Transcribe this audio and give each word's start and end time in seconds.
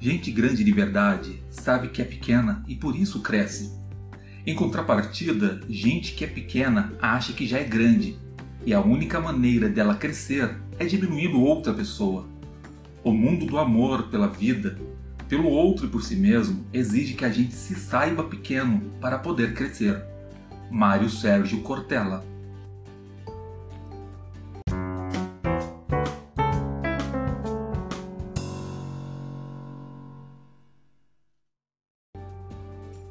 Gente 0.00 0.30
grande 0.30 0.64
de 0.64 0.72
verdade 0.72 1.42
sabe 1.50 1.88
que 1.88 2.00
é 2.00 2.04
pequena 2.06 2.64
e 2.66 2.74
por 2.74 2.96
isso 2.96 3.20
cresce. 3.20 3.78
Em 4.46 4.54
contrapartida, 4.54 5.60
gente 5.68 6.14
que 6.14 6.24
é 6.24 6.26
pequena 6.26 6.94
acha 7.02 7.34
que 7.34 7.46
já 7.46 7.58
é 7.58 7.64
grande 7.64 8.16
e 8.64 8.72
a 8.72 8.80
única 8.80 9.20
maneira 9.20 9.68
dela 9.68 9.94
crescer 9.94 10.56
é 10.78 10.86
diminuindo 10.86 11.42
outra 11.42 11.74
pessoa. 11.74 12.26
O 13.04 13.12
mundo 13.12 13.44
do 13.44 13.58
amor 13.58 14.04
pela 14.04 14.26
vida, 14.26 14.78
pelo 15.28 15.48
outro 15.48 15.84
e 15.84 15.90
por 15.90 16.02
si 16.02 16.16
mesmo, 16.16 16.64
exige 16.72 17.12
que 17.12 17.24
a 17.26 17.30
gente 17.30 17.52
se 17.52 17.74
saiba 17.74 18.24
pequeno 18.24 18.80
para 19.02 19.18
poder 19.18 19.52
crescer. 19.52 20.02
Mário 20.70 21.10
Sérgio 21.10 21.60
Cortella 21.60 22.24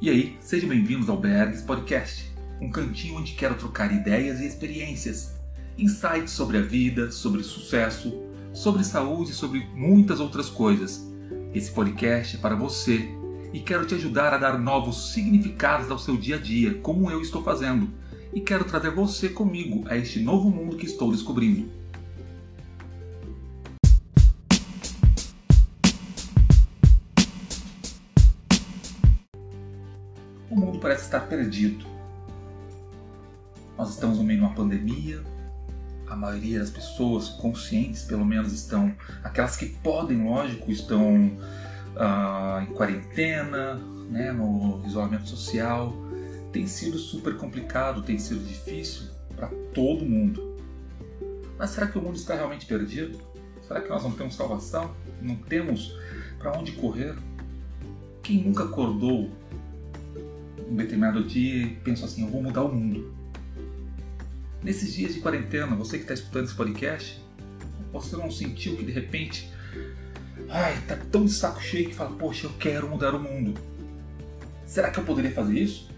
E 0.02 0.09
aí, 0.09 0.38
sejam 0.39 0.70
bem-vindos 0.70 1.09
ao 1.09 1.17
Bergs 1.17 1.62
Podcast, 1.62 2.31
um 2.62 2.71
cantinho 2.71 3.17
onde 3.17 3.34
quero 3.34 3.55
trocar 3.55 3.94
ideias 3.94 4.40
e 4.40 4.48
experiências, 4.48 5.35
insights 5.77 6.31
sobre 6.31 6.57
a 6.57 6.62
vida, 6.62 7.12
sobre 7.12 7.44
sucesso, 7.44 8.17
sobre 8.54 8.85
saúde 8.85 9.31
e 9.31 9.34
sobre 9.34 9.59
muitas 9.76 10.21
outras 10.21 10.49
coisas. 10.49 11.05
Esse 11.54 11.70
podcast 11.71 12.38
é 12.38 12.40
para 12.40 12.55
você 12.55 13.09
e 13.52 13.59
quero 13.59 13.85
te 13.85 13.93
ajudar 13.93 14.34
a 14.34 14.38
dar 14.38 14.57
novos 14.57 15.12
significados 15.12 15.91
ao 15.91 15.99
seu 15.99 16.16
dia 16.16 16.38
a 16.38 16.40
dia, 16.40 16.76
como 16.76 17.12
eu 17.12 17.20
estou 17.20 17.43
fazendo, 17.43 17.90
e 18.34 18.40
quero 18.40 18.63
trazer 18.63 18.91
você 18.91 19.27
comigo 19.27 19.84
a 19.90 19.98
este 19.98 20.21
novo 20.21 20.49
mundo 20.49 20.77
que 20.77 20.85
estou 20.85 21.12
descobrindo. 21.12 21.70
Parece 30.90 31.04
estar 31.04 31.27
perdido. 31.27 31.85
Nós 33.77 33.91
estamos 33.91 34.18
no 34.18 34.23
meio 34.23 34.40
de 34.40 34.45
uma 34.48 34.55
pandemia, 34.55 35.21
a 36.07 36.15
maioria 36.15 36.57
das 36.57 36.71
pessoas 36.71 37.29
conscientes, 37.29 38.05
pelo 38.05 38.26
menos, 38.26 38.51
estão. 38.51 38.91
Aquelas 39.23 39.55
que 39.55 39.68
podem, 39.68 40.26
lógico, 40.26 40.71
estão 40.71 41.37
ah, 41.96 42.65
em 42.68 42.73
quarentena, 42.73 43.76
né, 44.09 44.31
no 44.31 44.81
isolamento 44.84 45.29
social. 45.29 45.93
Tem 46.51 46.65
sido 46.65 46.98
super 46.98 47.37
complicado, 47.37 48.01
tem 48.01 48.18
sido 48.18 48.43
difícil 48.43 49.09
para 49.35 49.48
todo 49.76 50.03
mundo. 50.03 50.57
Mas 51.59 51.70
será 51.70 51.85
que 51.85 51.99
o 51.99 52.01
mundo 52.01 52.15
está 52.15 52.34
realmente 52.34 52.65
perdido? 52.65 53.20
Será 53.62 53.79
que 53.79 53.90
nós 53.90 54.01
não 54.01 54.13
temos 54.13 54.34
salvação? 54.34 54.90
Não 55.21 55.35
temos 55.35 55.96
para 56.40 56.57
onde 56.57 56.71
correr? 56.71 57.15
Quem 58.24 58.43
nunca 58.43 58.63
acordou 58.63 59.29
um 60.70 60.75
determinado 60.75 61.23
dia 61.23 61.63
e 61.63 61.75
penso 61.75 62.05
assim: 62.05 62.21
eu 62.21 62.29
vou 62.29 62.41
mudar 62.41 62.63
o 62.63 62.73
mundo. 62.73 63.13
Nesses 64.63 64.94
dias 64.94 65.13
de 65.13 65.22
quarentena, 65.22 65.75
você 65.75 65.97
que 65.97 66.03
está 66.03 66.13
escutando 66.13 66.45
esse 66.45 66.56
podcast, 66.56 67.22
você 67.91 68.16
não 68.16 68.29
sentiu 68.29 68.75
que 68.75 68.84
de 68.84 68.91
repente, 68.91 69.50
ai, 70.50 70.79
tá 70.88 70.95
tão 71.12 71.25
de 71.25 71.31
saco 71.31 71.62
cheio 71.62 71.90
que 71.90 71.95
fala: 71.95 72.16
poxa, 72.16 72.47
eu 72.47 72.53
quero 72.59 72.88
mudar 72.88 73.16
o 73.16 73.19
mundo. 73.19 73.59
Será 74.66 74.91
que 74.91 75.00
eu 75.00 75.03
poderia 75.03 75.31
fazer 75.31 75.59
isso? 75.59 75.90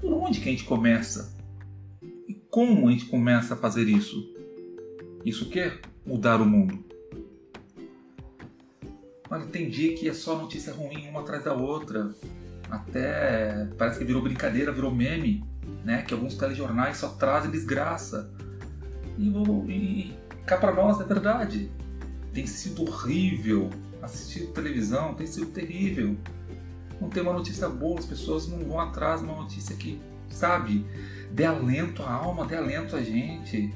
Por 0.00 0.12
onde 0.12 0.40
que 0.40 0.48
a 0.48 0.52
gente 0.52 0.64
começa? 0.64 1.36
E 2.28 2.34
como 2.48 2.86
a 2.86 2.92
gente 2.92 3.06
começa 3.06 3.54
a 3.54 3.56
fazer 3.56 3.88
isso? 3.88 4.32
Isso 5.24 5.48
quer 5.50 5.80
mudar 6.06 6.40
o 6.40 6.46
mundo. 6.46 6.84
Olha, 9.30 9.44
tem 9.46 9.68
dia 9.68 9.94
que 9.94 10.08
é 10.08 10.14
só 10.14 10.38
notícia 10.38 10.72
ruim 10.72 11.08
uma 11.08 11.20
atrás 11.20 11.44
da 11.44 11.52
outra 11.52 12.14
até 12.70 13.66
parece 13.76 13.98
que 13.98 14.04
virou 14.04 14.22
brincadeira, 14.22 14.72
virou 14.72 14.94
meme, 14.94 15.44
né? 15.84 16.02
Que 16.02 16.14
alguns 16.14 16.34
telejornais 16.34 16.98
só 16.98 17.08
trazem 17.10 17.50
desgraça. 17.50 18.30
E, 19.16 19.28
e 19.28 20.16
cá 20.46 20.56
para 20.56 20.72
nós 20.72 21.00
é 21.00 21.04
verdade. 21.04 21.70
Tem 22.32 22.46
sido 22.46 22.82
horrível 22.82 23.70
assistir 24.02 24.46
televisão, 24.48 25.14
tem 25.14 25.26
sido 25.26 25.46
terrível. 25.46 26.16
Não 27.00 27.08
tem 27.08 27.22
uma 27.22 27.32
notícia 27.32 27.68
boa, 27.68 27.98
as 27.98 28.06
pessoas 28.06 28.46
não 28.48 28.58
vão 28.64 28.80
atrás 28.80 29.20
de 29.20 29.26
uma 29.26 29.36
notícia 29.36 29.74
que, 29.76 30.00
sabe, 30.28 30.84
dê 31.30 31.44
alento 31.44 32.02
à 32.02 32.12
alma, 32.12 32.44
dê 32.44 32.56
alento 32.56 32.96
a 32.96 33.02
gente, 33.02 33.72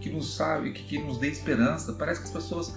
que 0.00 0.08
nos 0.08 0.34
sabe, 0.34 0.72
que, 0.72 0.82
que 0.84 0.98
nos 0.98 1.18
dê 1.18 1.28
esperança. 1.28 1.92
Parece 1.92 2.20
que 2.20 2.26
as 2.26 2.32
pessoas 2.32 2.74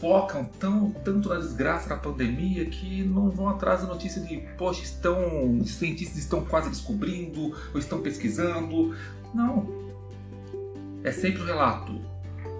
focam 0.00 0.44
tão, 0.44 0.90
tanto 1.04 1.28
na 1.28 1.36
desgraça 1.36 1.88
da 1.88 1.96
pandemia 1.96 2.66
que 2.66 3.02
não 3.02 3.30
vão 3.30 3.48
atrás 3.48 3.82
da 3.82 3.88
notícia 3.88 4.22
de, 4.22 4.38
poxa, 4.56 4.82
estão, 4.82 5.58
os 5.58 5.74
cientistas 5.74 6.18
estão 6.18 6.44
quase 6.44 6.70
descobrindo 6.70 7.54
ou 7.72 7.78
estão 7.78 8.00
pesquisando. 8.00 8.96
Não. 9.34 9.88
É 11.02 11.12
sempre 11.12 11.42
o 11.42 11.44
relato. 11.44 12.00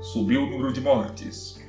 Subiu 0.01 0.43
o 0.43 0.51
número 0.51 0.73
de 0.73 0.81
mortes. 0.81 1.61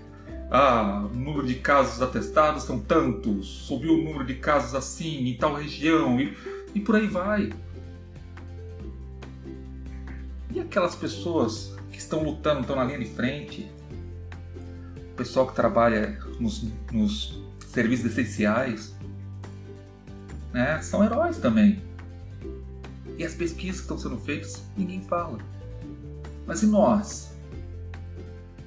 Ah, 0.51 1.07
o 1.11 1.15
número 1.15 1.45
de 1.45 1.55
casos 1.55 2.01
atestados 2.01 2.63
são 2.63 2.79
tantos. 2.79 3.47
Subiu 3.47 3.93
o 3.93 4.03
número 4.03 4.25
de 4.25 4.35
casos 4.35 4.73
assim, 4.73 5.27
em 5.27 5.37
tal 5.37 5.55
região. 5.55 6.19
E, 6.19 6.35
e 6.73 6.79
por 6.79 6.95
aí 6.95 7.07
vai. 7.07 7.51
E 10.51 10.59
aquelas 10.59 10.95
pessoas 10.95 11.75
que 11.91 11.99
estão 11.99 12.23
lutando, 12.23 12.61
estão 12.61 12.75
na 12.75 12.83
linha 12.83 12.99
de 12.99 13.05
frente, 13.05 13.69
pessoal 15.19 15.45
que 15.45 15.53
trabalha 15.53 16.17
nos, 16.39 16.65
nos 16.93 17.43
serviços 17.67 18.05
essenciais, 18.05 18.95
né, 20.53 20.81
são 20.81 21.03
heróis 21.03 21.37
também. 21.37 21.83
E 23.17 23.25
as 23.25 23.33
pesquisas 23.33 23.81
que 23.81 23.81
estão 23.81 23.97
sendo 23.97 24.17
feitas, 24.17 24.63
ninguém 24.77 25.01
fala. 25.01 25.37
Mas 26.47 26.63
e 26.63 26.67
nós, 26.67 27.35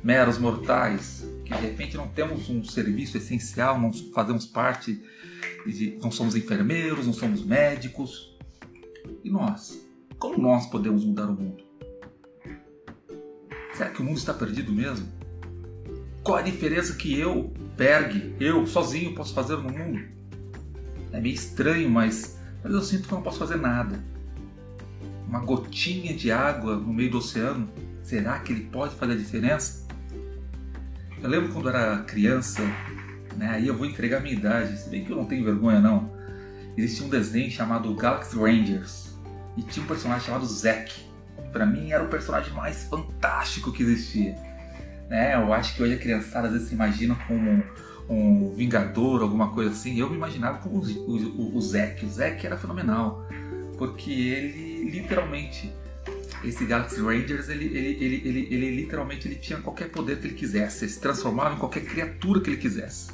meros 0.05 0.37
mortais, 0.37 1.27
que 1.47 1.55
de 1.55 1.61
repente 1.61 1.97
não 1.97 2.07
temos 2.09 2.51
um 2.51 2.63
serviço 2.63 3.17
essencial, 3.17 3.81
não 3.81 3.91
fazemos 4.13 4.45
parte, 4.45 5.03
de, 5.67 5.99
não 6.03 6.11
somos 6.11 6.37
enfermeiros, 6.37 7.07
não 7.07 7.15
somos 7.15 7.43
médicos. 7.43 8.37
E 9.25 9.31
nós? 9.31 9.89
Como 10.19 10.37
nós 10.37 10.67
podemos 10.67 11.03
mudar 11.03 11.31
o 11.31 11.33
mundo? 11.33 11.65
Será 13.73 13.89
que 13.89 14.03
o 14.03 14.05
mundo 14.05 14.19
está 14.19 14.34
perdido 14.34 14.71
mesmo? 14.71 15.22
Qual 16.22 16.38
a 16.38 16.43
diferença 16.43 16.94
que 16.94 17.19
eu, 17.19 17.53
Berg, 17.77 18.37
eu 18.38 18.65
sozinho 18.65 19.12
posso 19.12 19.34
fazer 19.34 19.56
no 19.56 19.65
mundo? 19.65 20.05
É 21.10 21.21
meio 21.21 21.34
estranho, 21.34 21.91
mas, 21.91 22.38
mas 22.62 22.72
eu 22.72 22.81
sinto 22.81 23.09
que 23.09 23.12
eu 23.12 23.16
não 23.16 23.25
posso 23.25 23.41
fazer 23.41 23.56
nada. 23.56 23.99
Uma 25.27 25.41
gotinha 25.41 26.15
de 26.15 26.31
água 26.31 26.77
no 26.77 26.93
meio 26.93 27.10
do 27.10 27.19
oceano, 27.19 27.69
será 28.05 28.38
que 28.38 28.53
ele 28.53 28.66
pode 28.66 28.94
fazer 28.94 29.15
a 29.15 29.16
diferença? 29.16 29.84
Eu 31.21 31.28
lembro 31.28 31.53
quando 31.53 31.69
era 31.69 31.99
criança, 32.05 32.62
né, 33.37 33.49
aí 33.49 33.66
eu 33.66 33.77
vou 33.77 33.84
entregar 33.84 34.21
minha 34.21 34.34
idade, 34.34 34.78
se 34.78 34.89
bem 34.89 35.04
que 35.04 35.10
eu 35.10 35.16
não 35.16 35.25
tenho 35.25 35.44
vergonha 35.44 35.81
não. 35.81 36.09
Existia 36.77 37.04
um 37.04 37.10
desenho 37.10 37.50
chamado 37.50 37.93
Galaxy 37.97 38.37
Rangers 38.37 39.19
e 39.56 39.62
tinha 39.62 39.84
um 39.84 39.89
personagem 39.89 40.27
chamado 40.27 40.47
Zack. 40.47 41.04
Para 41.53 41.66
mim 41.66 41.91
era 41.91 42.04
o 42.04 42.09
personagem 42.09 42.53
mais 42.54 42.84
fantástico 42.84 43.72
que 43.72 43.83
existia 43.83 44.52
né? 45.12 45.34
Eu 45.34 45.53
acho 45.53 45.75
que 45.77 45.83
hoje 45.83 45.93
a 45.93 45.99
criançada 45.99 46.47
às 46.47 46.55
vezes 46.55 46.69
se 46.69 46.75
imagina 46.75 47.15
como 47.28 47.62
um 48.09 48.55
vingador, 48.55 49.21
alguma 49.21 49.53
coisa 49.53 49.71
assim. 49.71 49.99
Eu 49.99 50.09
me 50.09 50.17
imaginava 50.17 50.56
como 50.59 50.78
o, 50.78 51.17
o, 51.17 51.56
o 51.59 51.61
Zack. 51.61 52.06
O 52.06 52.23
era 52.23 52.56
fenomenal, 52.56 53.28
porque 53.77 54.10
ele 54.10 54.91
literalmente, 54.91 55.71
esse 56.42 56.65
Galaxy 56.65 56.98
Rangers, 57.03 57.51
ele, 57.51 57.66
ele, 57.66 58.03
ele, 58.03 58.22
ele, 58.25 58.48
ele 58.51 58.77
literalmente 58.77 59.28
ele 59.28 59.34
tinha 59.34 59.60
qualquer 59.60 59.91
poder 59.91 60.19
que 60.19 60.28
ele 60.28 60.34
quisesse, 60.34 60.86
ele 60.86 60.92
se 60.92 61.01
transformava 61.01 61.54
em 61.57 61.59
qualquer 61.59 61.84
criatura 61.84 62.41
que 62.41 62.48
ele 62.48 62.57
quisesse. 62.57 63.10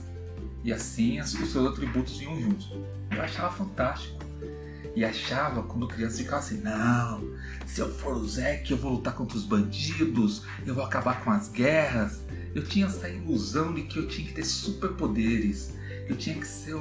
E 0.63 0.73
assim 0.73 1.21
os 1.21 1.33
seus 1.33 1.67
atributos 1.67 2.17
vinham 2.17 2.41
juntos. 2.41 2.73
Eu 3.11 3.21
achava 3.21 3.53
fantástico. 3.53 4.25
E 4.99 5.05
achava, 5.05 5.63
quando 5.63 5.87
criança, 5.87 6.19
ficava 6.19 6.39
assim: 6.39 6.61
não, 6.61 7.33
se 7.65 7.81
eu 7.81 7.89
for 7.89 8.17
o 8.17 8.27
Zeke, 8.27 8.73
eu 8.73 8.77
vou 8.77 8.95
lutar 8.95 9.15
contra 9.15 9.37
os 9.37 9.45
bandidos, 9.45 10.45
eu 10.67 10.75
vou 10.75 10.83
acabar 10.83 11.23
com 11.23 11.31
as 11.31 11.49
guerras. 11.49 12.21
Eu 12.53 12.65
tinha 12.65 12.87
essa 12.87 13.09
ilusão 13.09 13.73
de 13.73 13.83
que 13.83 13.97
eu 13.97 14.09
tinha 14.09 14.27
que 14.27 14.35
ter 14.35 14.45
superpoderes, 14.45 15.73
eu 16.09 16.17
tinha 16.17 16.35
que 16.35 16.49
ser 16.49 16.75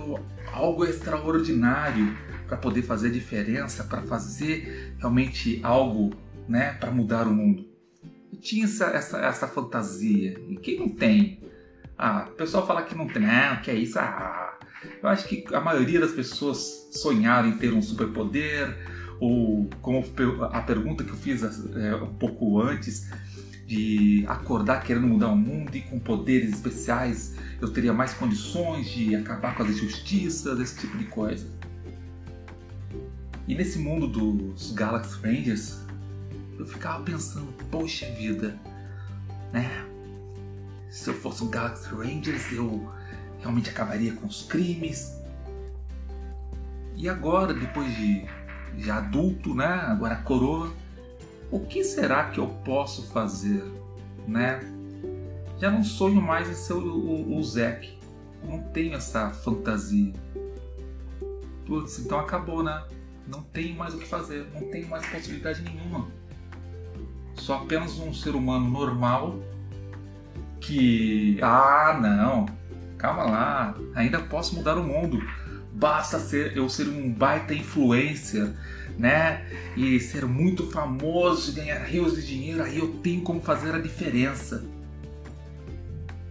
algo 0.51 0.83
extraordinário 0.83 2.17
para 2.47 2.57
poder 2.57 2.81
fazer 2.81 3.11
diferença, 3.11 3.83
para 3.83 4.01
fazer 4.01 4.95
realmente 4.97 5.59
algo 5.61 6.11
né, 6.49 6.73
para 6.73 6.89
mudar 6.89 7.27
o 7.27 7.31
mundo. 7.31 7.69
Eu 8.33 8.39
tinha 8.39 8.65
essa, 8.65 8.85
essa, 8.85 9.19
essa 9.19 9.47
fantasia. 9.47 10.39
E 10.49 10.57
quem 10.57 10.79
não 10.79 10.89
tem? 10.89 11.43
Ah, 11.95 12.29
o 12.31 12.31
pessoal 12.31 12.65
fala 12.65 12.81
que 12.81 12.95
não 12.95 13.05
tem, 13.07 13.21
não, 13.21 13.61
que 13.61 13.69
é 13.69 13.75
isso, 13.75 13.99
ah. 13.99 14.46
Eu 15.01 15.09
acho 15.09 15.27
que 15.27 15.45
a 15.53 15.59
maioria 15.59 15.99
das 15.99 16.11
pessoas 16.11 16.89
sonharam 16.91 17.49
em 17.49 17.57
ter 17.57 17.73
um 17.73 17.81
superpoder, 17.81 18.75
ou 19.19 19.69
como 19.81 20.03
a 20.51 20.61
pergunta 20.61 21.03
que 21.03 21.11
eu 21.11 21.15
fiz 21.15 21.43
é, 21.43 21.95
um 21.95 22.13
pouco 22.13 22.61
antes, 22.61 23.09
de 23.65 24.23
acordar 24.27 24.81
querendo 24.81 25.07
mudar 25.07 25.27
o 25.27 25.35
mundo 25.35 25.75
e 25.75 25.81
com 25.81 25.99
poderes 25.99 26.53
especiais 26.53 27.35
eu 27.59 27.69
teria 27.69 27.91
mais 27.91 28.13
condições 28.13 28.89
de 28.89 29.15
acabar 29.15 29.55
com 29.55 29.63
as 29.63 29.69
injustiças, 29.69 30.59
esse 30.59 30.79
tipo 30.79 30.97
de 30.97 31.05
coisa. 31.05 31.45
E 33.47 33.55
nesse 33.55 33.79
mundo 33.79 34.07
dos 34.07 34.71
Galaxy 34.71 35.17
Rangers, 35.21 35.79
eu 36.59 36.65
ficava 36.65 37.03
pensando, 37.03 37.53
poxa 37.71 38.05
vida, 38.11 38.57
né? 39.51 39.85
Se 40.89 41.09
eu 41.09 41.13
fosse 41.13 41.43
um 41.43 41.49
Galaxy 41.49 41.89
Rangers, 41.89 42.51
eu 42.51 42.89
realmente 43.47 43.69
acabaria 43.69 44.13
com 44.13 44.27
os 44.27 44.43
crimes. 44.43 45.17
E 46.95 47.07
agora, 47.07 47.53
depois 47.53 47.95
de 47.95 48.25
já 48.77 48.97
adulto, 48.97 49.55
né? 49.55 49.65
Agora 49.65 50.17
coroa, 50.17 50.71
o 51.49 51.59
que 51.61 51.83
será 51.83 52.25
que 52.29 52.39
eu 52.39 52.47
posso 52.65 53.07
fazer, 53.07 53.63
né? 54.27 54.59
Já 55.59 55.71
não 55.71 55.83
sonho 55.83 56.21
mais 56.21 56.49
em 56.49 56.53
ser 56.53 56.73
o, 56.73 56.85
o, 56.85 57.37
o 57.37 57.43
Zack. 57.43 57.97
Não 58.43 58.61
tenho 58.71 58.95
essa 58.95 59.29
fantasia. 59.29 60.13
Putz, 61.65 61.99
então 61.99 62.19
acabou, 62.19 62.61
né? 62.61 62.83
Não 63.27 63.41
tenho 63.41 63.75
mais 63.75 63.93
o 63.93 63.97
que 63.97 64.05
fazer, 64.05 64.47
não 64.53 64.69
tenho 64.69 64.87
mais 64.87 65.05
possibilidade 65.07 65.61
nenhuma. 65.61 66.07
Sou 67.35 67.55
apenas 67.55 67.97
um 67.99 68.13
ser 68.13 68.35
humano 68.35 68.69
normal 68.69 69.39
que. 70.59 71.39
Ah, 71.41 71.97
não! 71.99 72.45
Calma 72.97 73.23
lá, 73.23 73.75
ainda 73.95 74.19
posso 74.19 74.55
mudar 74.55 74.77
o 74.77 74.83
mundo. 74.83 75.21
Basta 75.73 76.19
ser 76.19 76.57
eu 76.57 76.67
ser 76.67 76.87
um 76.87 77.13
baita 77.13 77.53
influencer 77.53 78.53
né? 78.97 79.45
E 79.75 79.99
ser 79.99 80.25
muito 80.25 80.69
famoso, 80.71 81.53
ganhar 81.53 81.83
rios 81.83 82.15
de 82.15 82.25
dinheiro, 82.25 82.63
aí 82.63 82.77
eu 82.79 82.95
tenho 82.99 83.21
como 83.21 83.39
fazer 83.39 83.73
a 83.73 83.79
diferença. 83.79 84.67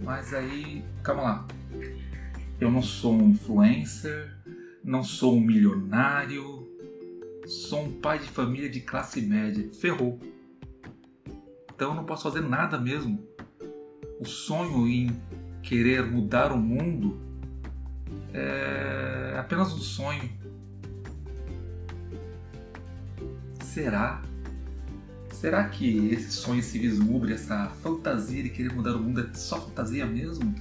Mas 0.03 0.35
aí, 0.35 0.85
calma 1.03 1.23
lá. 1.23 1.47
Eu 2.61 2.71
não 2.71 2.83
sou 2.83 3.15
um 3.15 3.31
influencer, 3.31 4.35
não 4.83 5.05
sou 5.05 5.37
um 5.37 5.41
milionário, 5.41 6.69
sou 7.47 7.85
um 7.85 8.01
pai 8.01 8.19
de 8.19 8.29
família 8.29 8.69
de 8.69 8.81
classe 8.81 9.21
média. 9.21 9.71
Ferrou. 9.81 10.19
Então 11.75 11.91
eu 11.91 11.95
não 11.95 12.05
posso 12.05 12.25
fazer 12.25 12.41
nada 12.41 12.79
mesmo. 12.79 13.23
O 14.19 14.25
sonho 14.25 14.89
em 14.89 15.15
querer 15.67 16.07
mudar 16.07 16.53
o 16.53 16.57
mundo 16.57 17.21
é 18.33 19.37
apenas 19.37 19.73
um 19.73 19.79
sonho 19.79 20.31
será? 23.61 24.23
Será 25.31 25.69
que 25.69 26.09
esse 26.09 26.31
sonho 26.31 26.63
se 26.63 26.79
vislumbre, 26.79 27.35
essa 27.35 27.69
fantasia 27.83 28.43
de 28.43 28.49
querer 28.49 28.73
mudar 28.73 28.95
o 28.95 29.01
mundo 29.01 29.21
é 29.21 29.35
só 29.35 29.61
fantasia 29.61 30.07
mesmo? 30.07 30.55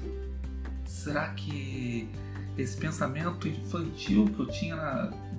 Será 0.86 1.30
que 1.30 2.10
esse 2.58 2.76
pensamento 2.76 3.48
infantil 3.48 4.26
que 4.26 4.40
eu 4.40 4.48
tinha, 4.48 4.76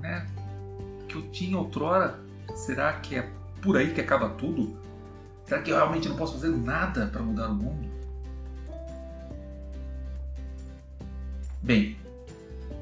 né, 0.01 0.27
que 1.09 1.17
eu 1.17 1.23
tinha 1.31 1.59
outrora, 1.59 2.19
será 2.55 2.95
que 2.95 3.17
é 3.17 3.31
por 3.61 3.77
aí 3.77 3.93
que 3.93 4.01
acaba 4.01 4.31
tudo? 4.31 4.79
Será 5.45 5.61
que 5.61 5.71
eu 5.71 5.77
realmente 5.77 6.09
não 6.09 6.17
posso 6.17 6.35
fazer 6.35 6.57
nada 6.57 7.09
para 7.09 7.21
mudar 7.21 7.51
o 7.51 7.55
mundo? 7.55 8.06
Bem, 11.67 11.97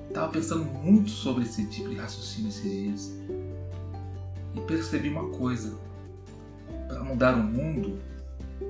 estava 0.09 0.31
pensando 0.31 0.67
muito 0.67 1.09
sobre 1.09 1.45
esse 1.45 1.65
tipo 1.69 1.89
de 1.89 1.95
raciocínio 1.95 2.51
esses 2.51 2.63
dias 2.71 3.15
e 4.55 4.61
percebi 4.61 5.09
uma 5.09 5.31
coisa: 5.31 5.75
para 6.87 7.03
mudar 7.03 7.35
o 7.35 7.43
mundo, 7.43 7.99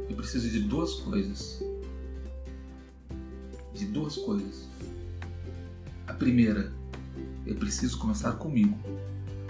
eu 0.08 0.14
preciso 0.14 0.48
de 0.48 0.60
duas 0.60 0.94
coisas. 1.00 1.60
De 3.74 3.86
duas 3.86 4.16
coisas. 4.16 4.68
A 6.06 6.12
primeira, 6.12 6.72
eu 7.44 7.56
preciso 7.56 7.98
começar 7.98 8.34
comigo. 8.34 8.78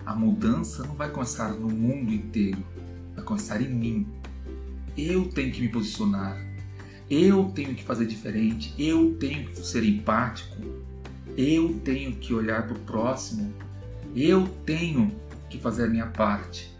A 0.06 0.14
mudança 0.14 0.82
não 0.86 0.94
vai 0.94 1.10
começar 1.10 1.52
no 1.52 1.68
mundo 1.68 2.10
inteiro, 2.10 2.64
vai 3.14 3.22
começar 3.22 3.60
em 3.60 3.68
mim. 3.68 4.08
Eu 4.96 5.28
tenho 5.28 5.52
que 5.52 5.60
me 5.60 5.68
posicionar, 5.68 6.42
eu 7.10 7.52
tenho 7.54 7.74
que 7.74 7.84
fazer 7.84 8.06
diferente, 8.06 8.74
eu 8.78 9.16
tenho 9.18 9.46
que 9.46 9.60
ser 9.60 9.84
empático, 9.84 10.56
eu 11.36 11.74
tenho 11.84 12.16
que 12.16 12.32
olhar 12.32 12.66
para 12.66 12.76
o 12.76 12.80
próximo, 12.80 13.52
eu 14.14 14.46
tenho 14.64 15.14
que 15.50 15.58
fazer 15.58 15.84
a 15.84 15.88
minha 15.88 16.06
parte. 16.06 16.72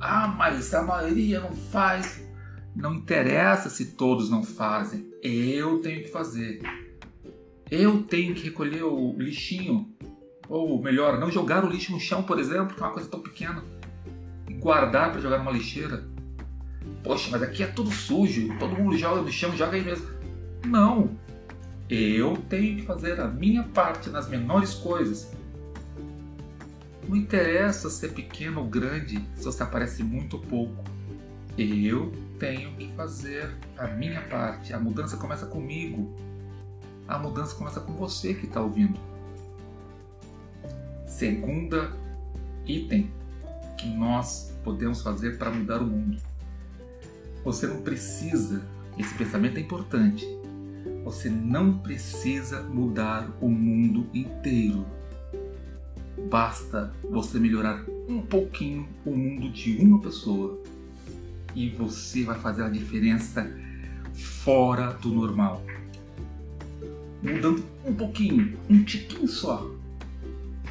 Ah, 0.00 0.28
mas 0.28 0.72
a 0.74 0.82
maioria 0.82 1.40
não 1.40 1.52
faz. 1.52 2.22
Não 2.74 2.94
interessa 2.94 3.68
se 3.68 3.92
todos 3.96 4.30
não 4.30 4.42
fazem. 4.42 5.12
Eu 5.22 5.80
tenho 5.80 6.02
que 6.02 6.08
fazer. 6.08 6.60
Eu 7.70 8.02
tenho 8.02 8.34
que 8.34 8.44
recolher 8.44 8.82
o 8.82 9.14
lixinho. 9.18 9.90
Ou 10.48 10.82
melhor, 10.82 11.18
não 11.18 11.30
jogar 11.30 11.64
o 11.64 11.68
lixo 11.68 11.92
no 11.92 12.00
chão, 12.00 12.22
por 12.22 12.38
exemplo, 12.38 12.74
que 12.74 12.82
é 12.82 12.84
uma 12.86 12.92
coisa 12.92 13.08
tão 13.08 13.20
pequena. 13.20 13.64
E 14.48 14.54
guardar 14.54 15.10
para 15.10 15.20
jogar 15.20 15.38
numa 15.38 15.52
lixeira. 15.52 16.04
Poxa, 17.02 17.28
mas 17.30 17.42
aqui 17.42 17.62
é 17.62 17.66
tudo 17.66 17.90
sujo. 17.90 18.56
Todo 18.58 18.76
mundo 18.76 18.96
joga 18.96 19.22
no 19.22 19.30
chão, 19.30 19.56
joga 19.56 19.76
aí 19.76 19.82
mesmo. 19.82 20.08
Não. 20.66 21.10
Eu 21.88 22.36
tenho 22.48 22.76
que 22.76 22.82
fazer 22.82 23.20
a 23.20 23.28
minha 23.28 23.64
parte 23.64 24.08
nas 24.08 24.28
menores 24.28 24.74
coisas 24.74 25.30
não 27.08 27.16
interessa 27.16 27.90
se 27.90 28.06
é 28.06 28.08
pequeno 28.08 28.60
ou 28.60 28.66
grande, 28.66 29.22
se 29.34 29.44
você 29.44 29.62
aparece 29.62 30.02
muito 30.02 30.36
ou 30.36 30.42
pouco. 30.42 30.84
Eu 31.58 32.12
tenho 32.38 32.74
que 32.76 32.90
fazer 32.92 33.54
a 33.76 33.86
minha 33.88 34.22
parte. 34.22 34.72
A 34.72 34.78
mudança 34.78 35.16
começa 35.16 35.46
comigo. 35.46 36.14
A 37.06 37.18
mudança 37.18 37.54
começa 37.54 37.80
com 37.80 37.92
você 37.94 38.32
que 38.34 38.46
está 38.46 38.60
ouvindo. 38.60 38.98
Segunda 41.06 41.92
item 42.64 43.10
que 43.76 43.88
nós 43.88 44.50
podemos 44.64 45.02
fazer 45.02 45.36
para 45.36 45.50
mudar 45.50 45.82
o 45.82 45.86
mundo. 45.86 46.18
Você 47.44 47.66
não 47.66 47.82
precisa, 47.82 48.62
esse 48.98 49.14
pensamento 49.14 49.58
é 49.58 49.60
importante. 49.60 50.26
Você 51.04 51.28
não 51.28 51.78
precisa 51.78 52.62
mudar 52.62 53.30
o 53.40 53.48
mundo 53.48 54.06
inteiro 54.14 54.86
Basta 56.30 56.92
você 57.10 57.38
melhorar 57.38 57.84
um 58.08 58.20
pouquinho 58.22 58.88
o 59.04 59.10
mundo 59.10 59.50
de 59.50 59.76
uma 59.78 59.98
pessoa 59.98 60.58
e 61.54 61.68
você 61.70 62.24
vai 62.24 62.38
fazer 62.38 62.62
a 62.62 62.68
diferença 62.68 63.50
fora 64.14 64.92
do 64.94 65.10
normal. 65.10 65.62
Mudando 67.22 67.64
um 67.84 67.94
pouquinho, 67.94 68.58
um 68.68 68.82
tiquinho 68.82 69.28
só, 69.28 69.70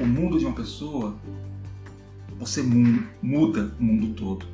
o 0.00 0.04
mundo 0.04 0.38
de 0.38 0.44
uma 0.44 0.54
pessoa, 0.54 1.16
você 2.38 2.62
muda 2.62 3.72
o 3.78 3.84
mundo 3.84 4.14
todo. 4.14 4.46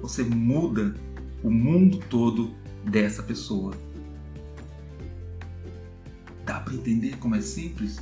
Você 0.00 0.22
muda 0.22 0.94
o 1.42 1.50
mundo 1.50 1.98
todo 2.08 2.54
dessa 2.84 3.22
pessoa. 3.22 3.74
Dá 6.44 6.60
para 6.60 6.74
entender 6.74 7.18
como 7.18 7.36
é 7.36 7.40
simples? 7.40 8.00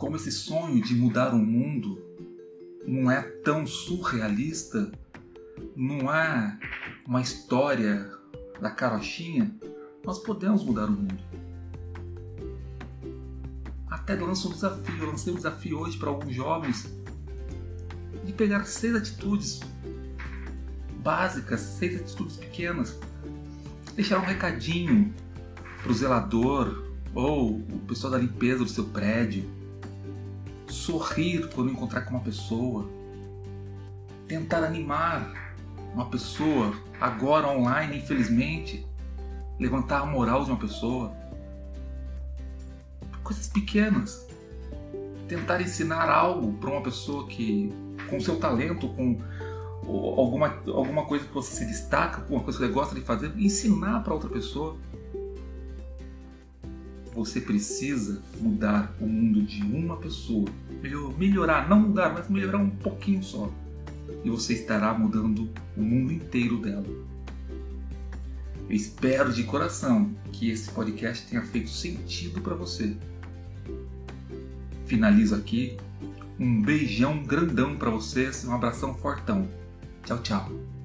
como 0.00 0.16
esse 0.16 0.32
sonho 0.32 0.82
de 0.82 0.94
mudar 0.94 1.34
o 1.34 1.38
mundo 1.38 2.02
não 2.86 3.10
é 3.10 3.20
tão 3.20 3.66
surrealista, 3.66 4.90
não 5.76 6.10
é 6.10 6.58
uma 7.06 7.20
história 7.20 8.10
da 8.58 8.70
carochinha, 8.70 9.54
nós 10.02 10.18
podemos 10.18 10.64
mudar 10.64 10.86
o 10.86 10.92
mundo. 10.92 11.22
Até 13.90 14.14
lanço 14.14 14.48
um 14.48 14.52
desafio, 14.52 14.96
eu 15.04 15.10
lancei 15.10 15.34
um 15.34 15.36
desafio 15.36 15.78
hoje 15.80 15.98
para 15.98 16.08
alguns 16.08 16.34
jovens 16.34 16.90
de 18.24 18.32
pegar 18.32 18.64
seis 18.64 18.94
atitudes 18.94 19.60
básicas, 21.00 21.60
seis 21.60 22.00
atitudes 22.00 22.36
pequenas, 22.36 22.98
deixar 23.94 24.18
um 24.18 24.24
recadinho 24.24 25.12
para 25.82 25.90
o 25.90 25.94
zelador 25.94 26.84
ou 27.14 27.56
o 27.56 27.78
pessoal 27.88 28.12
da 28.12 28.18
limpeza 28.18 28.64
do 28.64 28.68
seu 28.68 28.84
prédio, 28.84 29.48
sorrir 30.68 31.48
quando 31.48 31.70
encontrar 31.70 32.02
com 32.02 32.10
uma 32.10 32.20
pessoa, 32.20 32.88
tentar 34.28 34.62
animar 34.62 35.54
uma 35.92 36.06
pessoa, 36.06 36.74
agora 37.00 37.48
online, 37.48 37.98
infelizmente, 37.98 38.86
levantar 39.58 40.00
a 40.00 40.06
moral 40.06 40.44
de 40.44 40.50
uma 40.50 40.58
pessoa. 40.58 41.12
Coisas 43.22 43.48
pequenas. 43.48 44.26
Tentar 45.28 45.60
ensinar 45.60 46.08
algo 46.08 46.52
para 46.54 46.70
uma 46.70 46.82
pessoa 46.82 47.26
que, 47.28 47.72
com 48.08 48.18
seu 48.20 48.38
talento, 48.38 48.88
com 48.88 49.18
alguma, 49.86 50.48
alguma 50.68 51.04
coisa 51.04 51.24
que 51.24 51.32
você 51.32 51.56
se 51.56 51.64
destaca, 51.64 52.22
alguma 52.22 52.42
coisa 52.42 52.58
que 52.58 52.66
você 52.66 52.72
gosta 52.72 52.94
de 52.94 53.00
fazer, 53.00 53.32
ensinar 53.36 54.00
para 54.00 54.14
outra 54.14 54.28
pessoa. 54.28 54.76
Você 57.14 57.40
precisa 57.40 58.22
mudar 58.40 58.94
o 59.00 59.06
mundo 59.06 59.42
de 59.42 59.62
uma 59.62 59.96
pessoa. 59.96 60.48
Melhorar, 61.18 61.68
não 61.68 61.80
mudar, 61.80 62.12
mas 62.12 62.28
melhorar 62.28 62.58
um 62.58 62.70
pouquinho 62.70 63.22
só. 63.22 63.50
E 64.24 64.30
você 64.30 64.54
estará 64.54 64.94
mudando 64.94 65.50
o 65.76 65.82
mundo 65.82 66.12
inteiro 66.12 66.58
dela. 66.58 66.86
Eu 68.68 68.76
espero 68.76 69.32
de 69.32 69.42
coração 69.42 70.14
que 70.32 70.50
esse 70.50 70.70
podcast 70.70 71.26
tenha 71.26 71.42
feito 71.42 71.70
sentido 71.70 72.40
para 72.40 72.54
você. 72.54 72.96
Finalizo 74.86 75.34
aqui. 75.34 75.76
Um 76.38 76.62
beijão 76.62 77.22
grandão 77.24 77.76
para 77.76 77.90
vocês, 77.90 78.44
um 78.44 78.54
abração 78.54 78.94
fortão. 78.94 79.48
Tchau, 80.10 80.18
tchau. 80.24 80.79